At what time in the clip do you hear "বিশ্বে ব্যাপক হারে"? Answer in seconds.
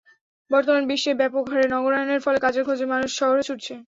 0.89-1.65